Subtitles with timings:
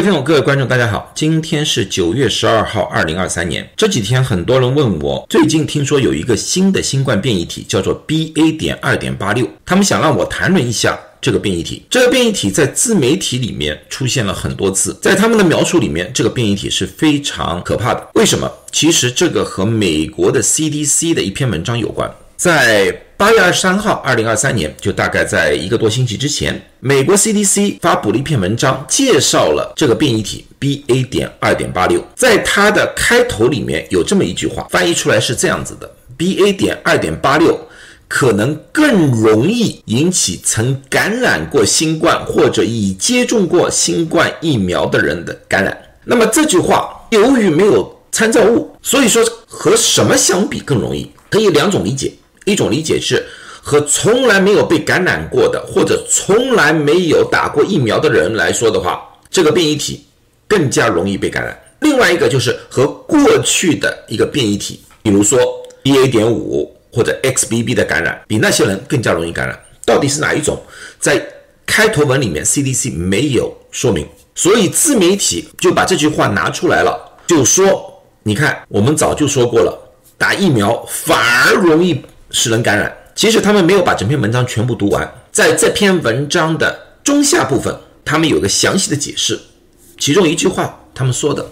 [0.00, 3.68] 各位观众，大家好，今天是九月十二号，二零二三年。
[3.76, 8.56] 这几天很多人问我，最近听说有一个新的新冠变异体，叫做 BA.
[8.56, 11.82] 点二点八六，他们想让我谈论一下这个变异体。
[11.90, 18.08] 这个变异体在自媒体里面出现了很多次，在他们的描述里面，这个变异体是非常可怕的。
[18.14, 18.50] 为什么？
[18.72, 22.10] 其实这个和美国的 CDC 的一篇文章有关。
[22.36, 31.06] 在八月二十三号，二零二三年，就大概在一个多星期之前，美国 CDC 发布了一篇文章，介绍了这个变异体 BA.
[31.06, 32.02] 点二点八六。
[32.14, 36.56] 在它的开头里面有这么一句话，翻译出来是这样子的：BA.
[36.56, 37.60] 点二点八六
[38.08, 45.78] 可能更容易引起曾感染过新冠或者已接种过新冠疫苗的人的感染。
[46.04, 51.10] 那么这句话由于没有参照物，所以说和什么相比更容易？
[51.28, 52.10] 可以两种理解。
[52.44, 53.24] 一种理解是
[53.62, 60.04] 和从来没有被感染过的或者从来没有打过疫苗的人来说的话，这个变异体
[60.48, 61.58] 更加容易被感染。
[61.80, 65.38] 另外一个就是和过去的一个变异体，比如说
[65.82, 66.10] BA.
[66.10, 69.58] 点五或者 XBB 的感染，比那些人更加容易感染。
[69.86, 70.60] 到底是哪一种？
[70.98, 71.24] 在
[71.64, 79.72] 开头文里面 CDC 没有说明，所以自媒体就把这句话拿出来了，就说你看，我们早就说过了，
[80.18, 82.00] 打疫苗反而容易。
[82.30, 82.94] 使人感染。
[83.14, 89.38] 其实他们没有把整篇文章全部读完，在这篇文章的中下部分，他们有个详细的解释。
[89.98, 91.46] 其中一句话，他们说的，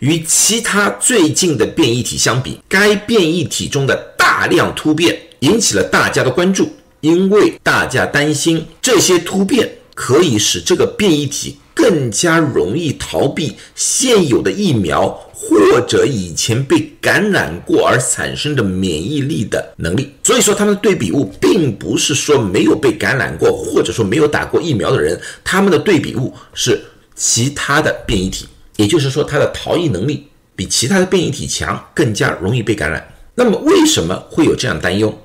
[0.00, 6.68] 与其他最近的变异体相比，该变异体中的大量突变引起了大家的关注，
[7.00, 15.22] 因为大家担心这些突变可以使这个变异体更加容易逃避现有的疫苗。
[15.38, 26.82] 或者以前被感染过而产生的免疫力的能力，所以说他们的对比物并不是说没有被感染过或者说没有打过疫苗的人，他们的对比物是
[27.14, 33.06] 其他的变异体，也就是说它的逃逸能力比其他的变异体强，更加容易被感染。
[33.34, 35.16] 那么为什么会有这样担忧？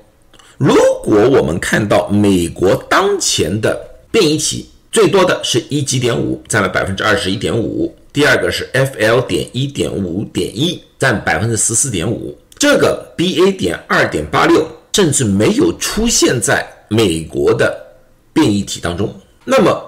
[0.58, 3.76] 如果我们看到美国当前的
[4.12, 7.92] 变异体最多的是一级点五，占了百分之二十一点五。
[8.12, 12.36] 第二个是 FL 点一点五点一，占百分之十四点五。
[12.58, 17.74] 这个 BA 点二点八六甚至没有出现在美国的
[18.34, 19.12] 变异体当中。
[19.46, 19.82] 那么，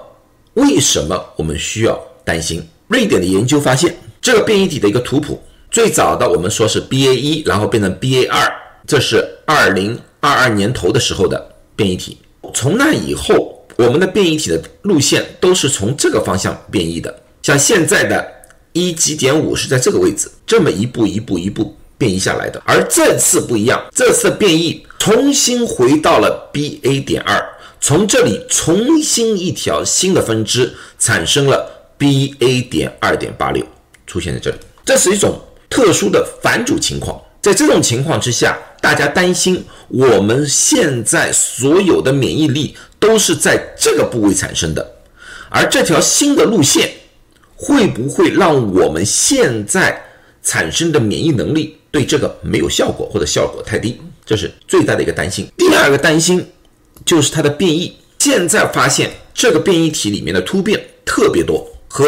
[0.55, 2.67] 为什么我们需要担心？
[2.87, 5.39] 瑞典的研究发现，这个变异体的一个图谱，
[5.69, 8.51] 最早的我们说是 BA 一，然后变成 BA 二，
[8.87, 12.17] 这是二零二二年头的时候的变异体。
[12.53, 17.13] 从那以后，我们的变异体的路线都是从这个方向变异的。
[17.41, 18.25] 像现在的
[18.73, 22.61] 一级点五是在这个位置，这么一步一步一步变异下来的。
[22.65, 27.43] 而这次不一样，这次变异重新回到了 BA 点二，
[27.79, 31.69] 从这里重新一条新的分支产生了
[31.99, 33.63] BA 点二点八六，
[34.07, 34.57] 出现在这里。
[34.83, 37.21] 这是一种特殊的反主情况。
[37.41, 44.97] 在这种情况之下，大家担心我们现在所有的免疫力都是在这个部位产生的，
[45.49, 46.91] 而这条新的路线。
[47.55, 49.99] 会不会让我们现在
[50.43, 53.99] 产生的免疫能力对这个没有效果，或者效果太低？
[54.23, 55.47] 这是最大的一个担心。
[55.57, 56.45] 第二个担心
[57.05, 57.97] 就是它的变异。
[58.19, 62.05] 现在发现这个变异体里面的突变特别多，和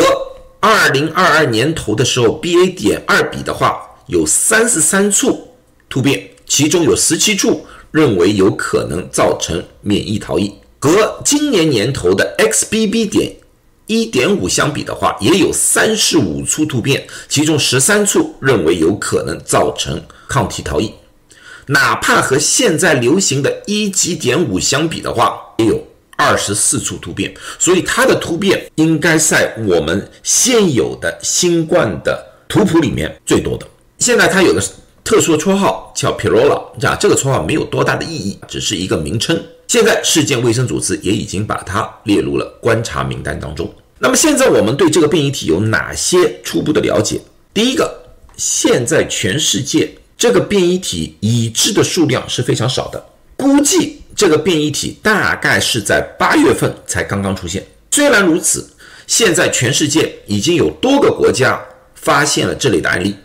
[0.60, 2.76] 二零二二年头的时候 BA.
[2.76, 5.48] 点二比的话，有三十三处
[5.90, 13.10] 突变，其中有十七处认为有可能造成免疫逃逸，和今年年头的 XBB.
[13.10, 13.36] 点。
[13.90, 20.94] 一点五相比的话，也有三十五处突变，其中十三处认为有可能造成抗体逃逸。
[21.68, 25.82] 哪怕和现在流行的一级点五相比的话，也有
[26.18, 27.34] 二十四处突变。
[27.58, 33.66] 所以它的突变应该在我们现有的新冠的图谱里面最多的。
[34.00, 34.62] 现在它有的
[35.08, 39.42] 特殊的绰号叫 Pirola，啊，这个绰号没有多大的意义，只是一个名称。
[39.66, 43.74] 现在世界卫生组织也已经把它列入了观察名单当中。
[44.00, 47.22] 那么现在我们对这个变异体有哪些初步的了解？
[47.54, 47.90] 第一个，
[48.36, 53.02] 现在全世界这个变异体已知的数量是非常少的，
[53.38, 57.66] 估计这个变异体大概是在八月份才刚刚出现。
[57.92, 58.70] 虽然如此，
[59.08, 61.58] 现在全世界已经有多个国家
[61.96, 63.16] 发现了这类的案例，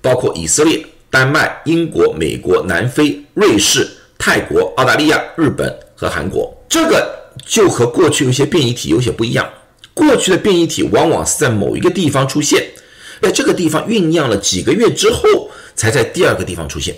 [0.00, 3.88] 包括以色列、丹麦、英国、美国、南非、瑞士、
[4.18, 5.74] 泰国、澳大利亚、日本。
[6.00, 7.12] 和韩国，这个
[7.44, 9.44] 就和过去有些变异体有些不一样。
[9.92, 12.64] 过去的变异体往往是在某一个地方出现，
[13.20, 16.94] 在这个地方酝酿了几个月之后，才在第二个地方出现。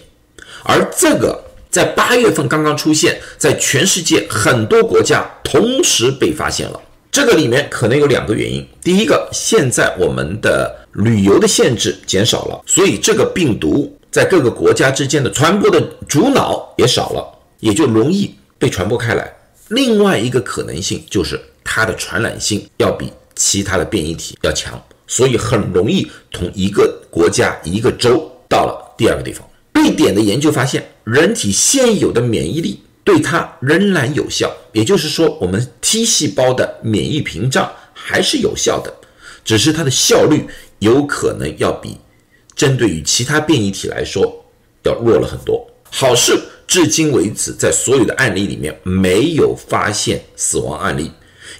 [0.65, 6.79] 而这个在八月份刚刚出现，在全世界很多国家同时被发现了。
[7.11, 8.69] 这个里面可能有两个原因。
[8.85, 19.33] 第一个，现在我们的旅游的限制减少了，所以这个病毒在各个国家之间的传播的主脑也少了，也就容易被传播开来。
[19.69, 29.47] 另外一个可能性就是它的传染性要比其他的变异体要强，所以很容易从一个国家一个州到了第二个地方。
[29.75, 32.83] 瑞典的研究发现，人体现有的免疫力。
[33.03, 38.95] 对它仍然有效，也就是说，我们 T 细胞的免疫屏障还是有效的，
[39.43, 40.47] 只是它的效率
[40.81, 41.97] 有可能要比
[42.61, 44.21] 针对于其他变异体来说
[44.83, 45.67] 要弱了很多。
[45.91, 51.11] 好事，至今为止，在所有的案例里面没有发现死亡案例，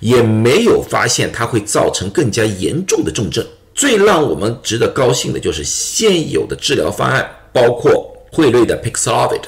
[0.01, 3.43] 也没有发现它会造成更加严重的重症。
[3.75, 9.45] 最让我们值得高兴的就是现有的治疗方案，包括惠瑞的 Paxlovid，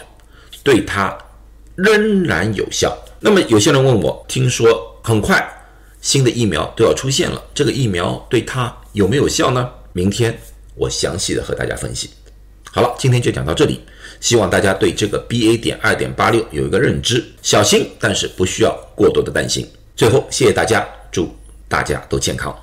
[0.63, 1.15] 对它。
[1.75, 2.97] 仍然有效。
[3.21, 5.47] 那么有些人问我，听说很快
[6.01, 9.69] 新的疫苗都要出现了，这个疫苗对它有没有效呢？
[9.93, 10.39] 明天
[10.75, 12.11] 我详细的和大家分析。
[12.71, 13.81] 好了，今天就讲到这里，
[14.21, 15.61] 希望大家对这个 BA.
[15.61, 19.69] 点二点八六有一个认知，小心，但是不需要过多的担心。
[19.95, 21.35] 最后，谢谢大家，祝
[21.69, 22.57] 大家都健康。